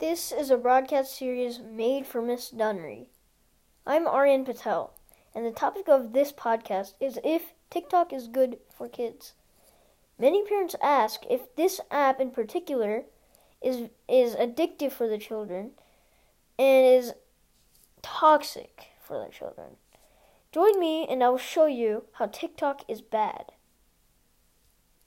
This 0.00 0.32
is 0.32 0.50
a 0.50 0.56
broadcast 0.56 1.14
series 1.14 1.58
made 1.58 2.06
for 2.06 2.22
Miss 2.22 2.50
Dunry. 2.50 3.08
I'm 3.86 4.06
Aryan 4.06 4.46
Patel, 4.46 4.94
and 5.34 5.44
the 5.44 5.50
topic 5.50 5.90
of 5.90 6.14
this 6.14 6.32
podcast 6.32 6.94
is 7.00 7.18
if 7.22 7.52
TikTok 7.68 8.10
is 8.10 8.26
good 8.26 8.60
for 8.74 8.88
kids. 8.88 9.34
Many 10.18 10.42
parents 10.42 10.74
ask 10.80 11.24
if 11.28 11.54
this 11.54 11.82
app 11.90 12.18
in 12.18 12.30
particular 12.30 13.04
is 13.60 13.90
is 14.08 14.34
addictive 14.36 14.92
for 14.92 15.06
the 15.06 15.18
children 15.18 15.72
and 16.58 16.86
is 16.86 17.12
toxic 18.00 18.86
for 19.02 19.22
the 19.22 19.30
children. 19.30 19.76
Join 20.50 20.80
me 20.80 21.06
and 21.06 21.22
I 21.22 21.28
will 21.28 21.36
show 21.36 21.66
you 21.66 22.04
how 22.12 22.24
TikTok 22.24 22.86
is 22.88 23.02
bad. 23.02 23.52